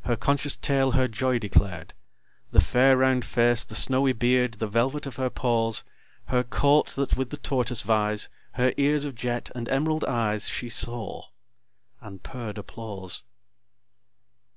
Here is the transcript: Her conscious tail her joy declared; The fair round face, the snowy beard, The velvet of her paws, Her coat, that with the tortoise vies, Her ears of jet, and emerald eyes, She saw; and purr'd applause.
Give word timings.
Her 0.00 0.16
conscious 0.16 0.56
tail 0.56 0.90
her 0.90 1.06
joy 1.06 1.38
declared; 1.38 1.94
The 2.50 2.60
fair 2.60 2.96
round 2.96 3.24
face, 3.24 3.64
the 3.64 3.76
snowy 3.76 4.12
beard, 4.12 4.54
The 4.54 4.66
velvet 4.66 5.06
of 5.06 5.14
her 5.22 5.30
paws, 5.30 5.84
Her 6.24 6.42
coat, 6.42 6.88
that 6.96 7.16
with 7.16 7.30
the 7.30 7.36
tortoise 7.36 7.82
vies, 7.82 8.28
Her 8.54 8.72
ears 8.76 9.04
of 9.04 9.14
jet, 9.14 9.52
and 9.54 9.68
emerald 9.68 10.04
eyes, 10.06 10.48
She 10.48 10.68
saw; 10.68 11.26
and 12.00 12.24
purr'd 12.24 12.58
applause. 12.58 13.22